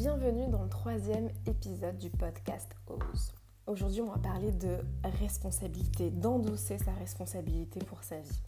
bienvenue 0.00 0.48
dans 0.48 0.62
le 0.62 0.70
troisième 0.70 1.28
épisode 1.44 1.98
du 1.98 2.08
podcast 2.08 2.74
Ose. 2.86 3.34
Aujourd'hui, 3.66 4.00
on 4.00 4.08
va 4.08 4.16
parler 4.16 4.50
de 4.50 4.78
responsabilité, 5.20 6.08
d'endosser 6.08 6.78
sa 6.78 6.92
responsabilité 6.92 7.80
pour 7.80 8.02
sa 8.02 8.18
vie. 8.18 8.42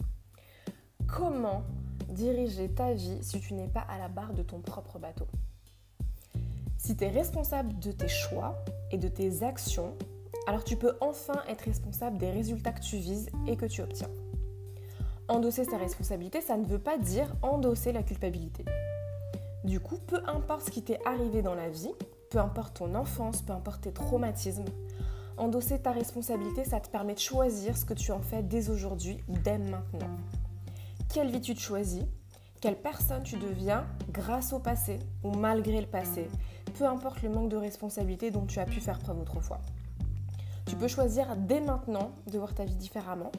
Comment 1.05 1.61
diriger 2.09 2.69
ta 2.69 2.93
vie 2.93 3.19
si 3.21 3.39
tu 3.39 3.53
n'es 3.53 3.67
pas 3.67 3.81
à 3.81 3.99
la 3.99 4.07
barre 4.07 4.33
de 4.33 4.41
ton 4.41 4.61
propre 4.61 4.97
bateau? 4.97 5.27
Si 6.79 6.97
tu 6.97 7.03
es 7.03 7.09
responsable 7.09 7.77
de 7.77 7.91
tes 7.91 8.07
choix 8.07 8.57
et 8.89 8.97
de 8.97 9.07
tes 9.07 9.43
actions, 9.43 9.95
alors 10.47 10.63
tu 10.63 10.75
peux 10.75 10.97
enfin 11.01 11.39
être 11.47 11.65
responsable 11.65 12.17
des 12.17 12.31
résultats 12.31 12.71
que 12.71 12.81
tu 12.81 12.97
vises 12.97 13.29
et 13.45 13.57
que 13.57 13.67
tu 13.67 13.83
obtiens. 13.83 14.09
Endosser 15.27 15.65
sa 15.65 15.77
responsabilité, 15.77 16.41
ça 16.41 16.57
ne 16.57 16.65
veut 16.65 16.79
pas 16.79 16.97
dire 16.97 17.31
endosser 17.43 17.91
la 17.91 18.01
culpabilité. 18.01 18.65
Du 19.73 19.79
coup, 19.79 19.97
peu 20.05 20.21
importe 20.27 20.67
ce 20.67 20.69
qui 20.69 20.83
t'est 20.83 20.99
arrivé 21.03 21.41
dans 21.41 21.55
la 21.55 21.67
vie, 21.67 21.89
peu 22.29 22.37
importe 22.37 22.77
ton 22.77 22.93
enfance, 22.93 23.41
peu 23.41 23.53
importe 23.53 23.81
tes 23.81 23.91
traumatismes, 23.91 24.65
endosser 25.35 25.81
ta 25.81 25.91
responsabilité, 25.91 26.63
ça 26.63 26.79
te 26.79 26.89
permet 26.89 27.15
de 27.15 27.19
choisir 27.19 27.75
ce 27.75 27.83
que 27.83 27.95
tu 27.95 28.11
en 28.11 28.19
fais 28.19 28.43
dès 28.43 28.69
aujourd'hui, 28.69 29.17
dès 29.27 29.57
maintenant. 29.57 30.11
Quelle 31.11 31.31
vie 31.31 31.41
tu 31.41 31.55
te 31.55 31.59
choisis 31.59 32.03
Quelle 32.61 32.79
personne 32.79 33.23
tu 33.23 33.37
deviens 33.37 33.87
grâce 34.11 34.53
au 34.53 34.59
passé 34.59 34.99
ou 35.23 35.31
malgré 35.31 35.81
le 35.81 35.87
passé 35.87 36.27
Peu 36.77 36.85
importe 36.85 37.23
le 37.23 37.29
manque 37.29 37.49
de 37.49 37.57
responsabilité 37.57 38.29
dont 38.29 38.45
tu 38.45 38.59
as 38.59 38.65
pu 38.65 38.79
faire 38.79 38.99
preuve 38.99 39.21
autrefois. 39.21 39.59
Tu 40.67 40.75
peux 40.75 40.87
choisir 40.87 41.35
dès 41.35 41.61
maintenant 41.61 42.11
de 42.31 42.37
voir 42.37 42.53
ta 42.53 42.63
vie 42.63 42.75
différemment 42.75 43.31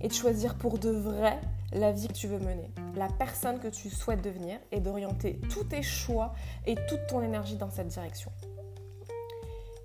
et 0.00 0.08
de 0.08 0.12
choisir 0.12 0.56
pour 0.56 0.78
de 0.78 0.90
vrai 0.90 1.38
la 1.72 1.92
vie 1.92 2.08
que 2.08 2.12
tu 2.12 2.26
veux 2.26 2.38
mener, 2.38 2.70
la 2.96 3.08
personne 3.08 3.58
que 3.58 3.68
tu 3.68 3.88
souhaites 3.88 4.22
devenir 4.22 4.58
et 4.70 4.80
d'orienter 4.80 5.40
tous 5.50 5.64
tes 5.64 5.82
choix 5.82 6.34
et 6.66 6.74
toute 6.88 7.06
ton 7.08 7.22
énergie 7.22 7.56
dans 7.56 7.70
cette 7.70 7.88
direction. 7.88 8.30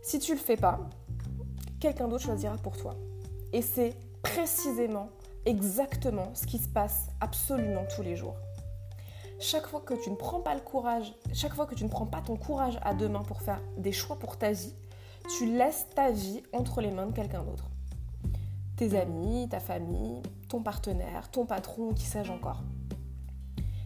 Si 0.02 0.20
tu 0.20 0.34
le 0.34 0.40
fais 0.40 0.58
pas, 0.58 0.80
quelqu'un 1.80 2.08
d'autre 2.08 2.24
choisira 2.24 2.56
pour 2.58 2.78
toi. 2.78 2.96
Et 3.54 3.62
c'est 3.62 3.94
précisément, 4.22 5.10
exactement 5.46 6.34
ce 6.34 6.46
qui 6.46 6.58
se 6.58 6.68
passe 6.68 7.08
absolument 7.22 7.86
tous 7.96 8.02
les 8.02 8.16
jours. 8.16 8.36
Chaque 9.40 9.68
fois 9.68 9.82
que 9.82 9.94
tu 9.94 10.10
ne 10.10 10.16
prends 10.16 10.42
pas 10.42 10.56
le 10.56 10.62
courage, 10.62 11.14
chaque 11.34 11.54
fois 11.54 11.66
que 11.66 11.76
tu 11.76 11.84
ne 11.84 11.90
prends 11.90 12.06
pas 12.06 12.22
ton 12.22 12.36
courage 12.36 12.80
à 12.82 12.94
deux 12.94 13.08
mains 13.08 13.24
pour 13.24 13.42
faire 13.42 13.62
des 13.78 13.92
choix 13.92 14.18
pour 14.18 14.38
ta 14.38 14.52
vie, 14.52 14.74
tu 15.38 15.46
laisses 15.46 15.88
ta 15.96 16.12
vie 16.12 16.42
entre 16.54 16.82
les 16.82 16.92
mains 16.92 17.06
de 17.06 17.14
quelqu'un 17.14 17.44
d'autre 17.44 17.70
tes 18.78 18.98
amis, 18.98 19.50
ta 19.50 19.60
famille, 19.60 20.22
ton 20.48 20.62
partenaire, 20.62 21.30
ton 21.32 21.46
patron, 21.46 21.94
qui 21.94 22.06
sais-je 22.06 22.32
encore. 22.32 22.64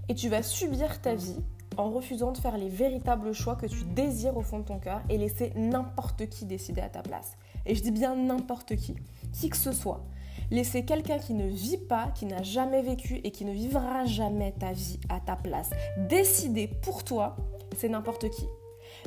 Et 0.09 0.16
tu 0.16 0.30
vas 0.30 0.44
subir 0.44 1.02
ta 1.02 1.16
vie 1.16 1.39
en 1.78 1.89
refusant 1.89 2.34
de 2.34 2.38
faire 2.38 2.58
les 2.58 2.67
véritables 2.67 3.34
choix 3.34 3.56
que 3.56 3.66
tu 3.66 3.86
désires 3.86 4.36
au 4.36 4.42
fond 4.42 4.59
de 4.59 4.66
ton 4.66 4.78
cœur 4.78 5.02
et 5.09 5.17
laisser 5.17 5.53
n'importe 5.56 6.28
qui 6.28 6.45
décider 6.45 6.81
à 6.81 6.89
ta 6.89 7.02
place. 7.02 7.38
Et 7.66 7.75
je 7.75 7.81
dis 7.81 7.92
bien 7.92 8.16
n'importe 8.16 8.75
qui, 8.75 8.95
qui 9.31 9.50
que 9.50 9.56
ce 9.56 9.72
soit. 9.72 10.03
Laisser 10.52 10.84
quelqu'un 10.84 11.17
qui 11.17 11.34
ne 11.34 11.47
vit 11.47 11.78
pas, 11.78 12.12
qui 12.14 12.25
n'a 12.25 12.44
jamais 12.44 12.81
vécu 12.81 13.22
et 13.23 13.31
qui 13.31 13.45
ne 13.45 13.53
vivra 13.53 14.03
jamais 14.03 14.52
ta 14.52 14.73
vie 14.73 15.00
à 15.08 15.22
ta 15.22 15.38
place. 15.38 15.69
Décider 16.09 16.67
pour 16.67 17.06
toi, 17.06 17.38
c'est 17.78 17.88
n'importe 17.88 18.30
qui. 18.30 18.45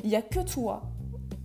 Il 0.02 0.08
n'y 0.08 0.16
a 0.16 0.22
que 0.22 0.40
toi 0.40 0.84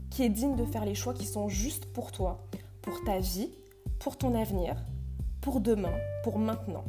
qui 0.09 0.23
est 0.23 0.29
digne 0.29 0.55
de 0.55 0.63
faire 0.63 0.85
les 0.85 0.95
choix 0.95 1.13
qui 1.13 1.25
sont 1.25 1.49
justes 1.49 1.85
pour 1.87 2.13
toi, 2.13 2.47
pour 2.81 3.03
ta 3.03 3.19
vie 3.19 3.51
pour 3.99 4.17
ton 4.17 4.33
avenir, 4.33 4.75
pour 5.41 5.59
demain, 5.59 5.93
pour 6.23 6.39
maintenant. 6.39 6.85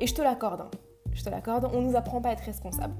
Et 0.00 0.06
je 0.06 0.14
te 0.14 0.22
l'accorde, 0.22 0.62
hein. 0.62 0.70
je 1.12 1.22
te 1.22 1.28
l'accorde, 1.28 1.70
on 1.72 1.82
ne 1.82 1.88
nous 1.88 1.96
apprend 1.96 2.20
pas 2.20 2.30
à 2.30 2.32
être 2.32 2.44
responsable. 2.44 2.94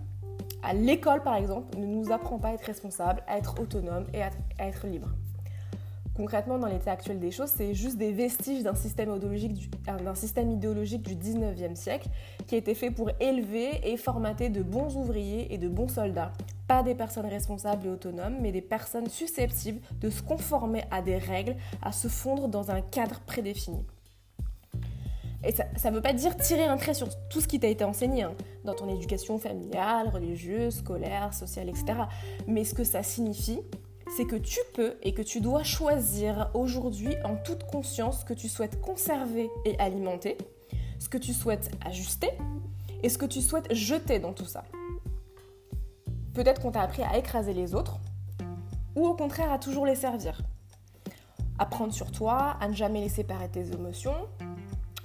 À 0.63 0.75
l'école, 0.75 1.23
par 1.23 1.35
exemple, 1.35 1.77
ne 1.79 1.87
nous 1.87 2.13
apprend 2.13 2.39
pas 2.39 2.49
à 2.49 2.53
être 2.53 2.65
responsable, 2.65 3.23
à 3.27 3.39
être 3.39 3.59
autonome 3.61 4.07
et 4.13 4.23
à, 4.23 4.31
être 4.61 4.87
libre. 4.87 5.09
Concrètement, 6.15 6.59
dans 6.59 6.69
l'état 6.69 6.93
actuel 6.93 7.19
des 7.19 7.31
choses, 7.31 7.51
c'est 7.57 7.73
juste 7.73 7.97
des 7.97 8.13
vestiges 8.13 8.63
d'un 8.63 8.75
système 8.75 9.19
d'un 9.19 10.15
système 10.15 10.51
idéologique 10.53 11.03
du 11.03 11.17
19e 11.17 11.75
siècle 11.75 12.09
qui 12.47 12.55
a 12.55 12.59
été 12.59 12.75
fait 12.75 12.91
pour 12.91 13.11
élever 13.19 13.81
et 13.91 13.97
formater 13.97 14.51
de 14.51 14.63
bons 14.63 14.95
ouvriers 14.95 15.53
et 15.55 15.59
de 15.59 15.69
bons 15.69 15.89
soldats 15.89 16.33
pas 16.73 16.83
des 16.83 16.95
personnes 16.95 17.27
responsables 17.27 17.87
et 17.87 17.91
autonomes, 17.91 18.37
mais 18.41 18.51
des 18.51 18.63
personnes 18.63 19.07
susceptibles 19.07 19.83
de 20.01 20.09
se 20.09 20.23
conformer 20.23 20.85
à 20.91 21.03
des 21.03 21.19
règles, 21.19 21.55
à 21.83 21.93
se 21.93 22.09
fondre 22.09 22.49
dans 22.49 22.71
un 22.71 22.81
cadre 22.81 23.21
prédéfini. 23.27 23.85
Et 25.45 25.53
ça 25.53 25.91
ne 25.91 25.97
veut 25.97 26.01
pas 26.01 26.15
dire 26.15 26.35
tirer 26.35 26.65
un 26.65 26.79
trait 26.79 26.95
sur 26.95 27.09
tout 27.29 27.43
ce 27.43 27.47
qui 27.47 27.61
t'a 27.61 27.67
été 27.67 27.85
enseigné, 27.85 28.23
hein, 28.23 28.33
dans 28.65 28.73
ton 28.73 28.89
éducation 28.89 29.39
familiale, 29.39 30.09
religieuse, 30.09 30.77
scolaire, 30.77 31.35
sociale, 31.35 31.69
etc. 31.69 31.85
Mais 32.47 32.65
ce 32.65 32.73
que 32.73 32.85
ça 32.85 33.03
signifie, 33.03 33.61
c'est 34.17 34.25
que 34.25 34.37
tu 34.37 34.61
peux 34.73 34.95
et 35.03 35.13
que 35.13 35.21
tu 35.21 35.43
dois 35.43 35.65
choisir 35.65 36.51
aujourd'hui 36.55 37.17
en 37.23 37.37
toute 37.37 37.65
conscience 37.65 38.21
ce 38.21 38.25
que 38.25 38.35
tu 38.35 38.49
souhaites 38.49 38.81
conserver 38.81 39.51
et 39.67 39.79
alimenter, 39.79 40.39
ce 40.99 41.11
que 41.11 41.19
tu 41.19 41.35
souhaites 41.35 41.71
ajuster 41.85 42.31
et 43.03 43.11
ce 43.11 43.19
que 43.19 43.27
tu 43.27 43.43
souhaites 43.43 43.75
jeter 43.75 44.21
dans 44.21 44.33
tout 44.33 44.47
ça. 44.47 44.65
Peut-être 46.35 46.61
qu'on 46.61 46.71
t'a 46.71 46.81
appris 46.81 47.03
à 47.03 47.19
écraser 47.19 47.53
les 47.53 47.75
autres, 47.75 47.99
ou 48.97 49.07
au 49.07 49.15
contraire 49.15 49.53
à 49.53 49.59
toujours 49.59 49.87
les 49.87 49.95
servir. 49.95 50.41
À 51.59 51.67
prendre 51.67 51.93
sur 51.93 52.11
toi, 52.11 52.57
à 52.61 52.69
ne 52.69 52.75
jamais 52.75 53.01
laisser 53.01 53.23
paraître 53.23 53.53
tes 53.53 53.73
émotions. 53.73 54.15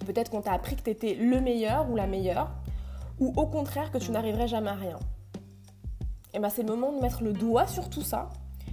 Peut-être 0.06 0.32
qu'on 0.32 0.42
t'a 0.42 0.54
appris 0.54 0.76
que 0.78 0.84
tu 0.84 0.90
étais 0.90 1.16
le 1.16 1.42
meilleur 1.42 1.90
ou 1.90 1.96
la 1.96 2.08
meilleure, 2.08 2.52
ou 3.20 3.34
au 3.36 3.46
contraire 3.46 3.92
que 3.92 3.98
tu 3.98 4.12
n'arriverais 4.12 4.48
jamais 4.48 4.70
à 4.70 4.76
rien. 4.76 5.00
Et 6.34 6.40
bien 6.40 6.50
c'est 6.50 6.64
le 6.64 6.70
moment 6.70 6.94
de 6.94 7.02
mettre 7.02 7.24
le 7.24 7.34
doigt 7.34 7.68
sur 7.68 7.90
tout 7.90 8.04
ça 8.04 8.30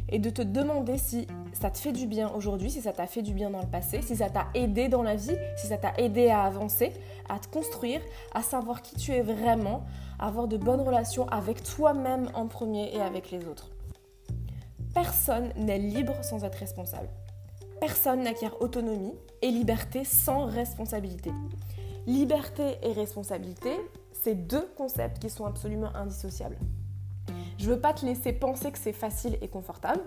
et 0.09 0.19
de 0.19 0.31
te 0.31 0.43
demander 0.43 0.99
si 0.99 1.27
ça 1.53 1.71
te 1.71 1.79
fait 1.79 1.93
du 1.93 2.07
bien 2.07 2.31
aujourd'hui, 2.31 2.71
si 2.71 2.83
ça 2.83 2.93
t'a 2.93 3.07
fait 3.07 3.23
du 3.23 3.33
bien 3.33 3.51
dans 3.51 3.61
le 3.61 3.67
passé, 3.67 4.03
si 4.03 4.17
ça 4.17 4.29
t'a 4.29 4.47
aidé 4.55 4.89
dans 4.89 5.03
la 5.03 5.17
vie, 5.17 5.37
si 5.57 5.67
ça 5.67 5.79
t'a 5.79 5.95
aidé 5.97 6.29
à 6.29 6.43
avancer, 6.43 6.93
à 7.29 7.39
te 7.39 7.49
construire, 7.49 8.01
à 8.35 8.43
savoir 8.43 8.83
qui 8.83 8.97
tu 8.97 9.13
es 9.13 9.23
vraiment, 9.23 9.85
avoir 10.19 10.49
de 10.49 10.57
bonnes 10.57 10.81
relations 10.81 11.29
avec 11.29 11.63
toi-même 11.63 12.29
en 12.35 12.47
premier 12.47 12.95
et 12.95 13.01
avec 13.01 13.31
les 13.31 13.47
autres. 13.47 13.71
Personne 14.95 15.51
n'est 15.57 15.79
libre 15.79 16.15
sans 16.23 16.45
être 16.45 16.57
responsable. 16.57 17.09
Personne 17.81 18.23
n'acquiert 18.23 18.61
autonomie 18.63 19.15
et 19.43 19.51
liberté 19.51 20.05
sans 20.05 20.47
responsabilité. 20.47 21.33
Liberté 22.07 22.79
et 22.83 22.93
responsabilité, 22.93 23.71
c'est 24.13 24.35
deux 24.35 24.69
concepts 24.77 25.19
qui 25.19 25.31
sont 25.31 25.45
absolument 25.45 25.95
indissociables. 25.95 26.59
Je 27.59 27.69
veux 27.69 27.81
pas 27.81 27.93
te 27.93 28.05
laisser 28.05 28.33
penser 28.33 28.71
que 28.73 28.79
c'est 28.79 28.93
facile 28.93 29.39
et 29.41 29.49
confortable. 29.49 30.01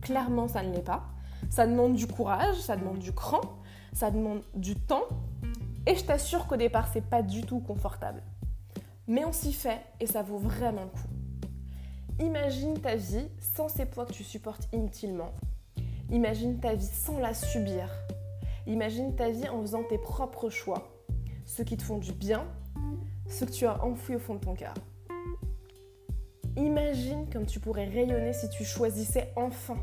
Clairement, 0.00 0.48
ça 0.48 0.62
ne 0.62 0.72
l'est 0.72 0.82
pas. 0.82 1.04
Ça 1.50 1.66
demande 1.66 1.94
du 1.94 2.06
courage, 2.06 2.56
ça 2.56 2.76
demande 2.76 2.98
du 2.98 3.12
cran, 3.12 3.40
ça 3.92 4.10
demande 4.10 4.42
du 4.54 4.76
temps. 4.76 5.04
Et 5.86 5.96
je 5.96 6.04
t'assure 6.04 6.46
qu'au 6.46 6.56
départ, 6.56 6.88
c'est 6.92 7.04
pas 7.04 7.22
du 7.22 7.42
tout 7.42 7.60
confortable. 7.60 8.22
Mais 9.08 9.24
on 9.24 9.32
s'y 9.32 9.52
fait 9.52 9.80
et 10.00 10.06
ça 10.06 10.22
vaut 10.22 10.38
vraiment 10.38 10.84
le 10.84 10.90
coup. 10.90 11.08
Imagine 12.20 12.78
ta 12.78 12.94
vie 12.94 13.26
sans 13.54 13.68
ces 13.68 13.86
poids 13.86 14.06
que 14.06 14.12
tu 14.12 14.22
supportes 14.22 14.68
inutilement. 14.72 15.32
Imagine 16.10 16.60
ta 16.60 16.74
vie 16.74 16.86
sans 16.86 17.18
la 17.18 17.34
subir. 17.34 17.88
Imagine 18.66 19.16
ta 19.16 19.30
vie 19.30 19.48
en 19.48 19.60
faisant 19.62 19.82
tes 19.82 19.98
propres 19.98 20.50
choix, 20.50 20.92
ceux 21.46 21.64
qui 21.64 21.76
te 21.76 21.82
font 21.82 21.98
du 21.98 22.12
bien, 22.12 22.46
ceux 23.28 23.46
que 23.46 23.50
tu 23.50 23.66
as 23.66 23.82
enfouis 23.82 24.16
au 24.16 24.20
fond 24.20 24.34
de 24.34 24.40
ton 24.40 24.54
cœur. 24.54 24.74
Imagine 26.56 27.28
comme 27.30 27.46
tu 27.46 27.58
pourrais 27.58 27.88
rayonner 27.88 28.32
si 28.32 28.48
tu 28.50 28.64
choisissais 28.64 29.32
enfin. 29.36 29.78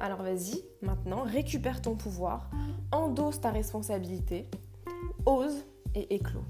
Alors 0.00 0.22
vas-y, 0.22 0.62
maintenant, 0.82 1.22
récupère 1.22 1.80
ton 1.80 1.94
pouvoir, 1.94 2.50
endosse 2.90 3.40
ta 3.40 3.50
responsabilité, 3.50 4.50
ose 5.24 5.64
et 5.94 6.14
éclose. 6.14 6.42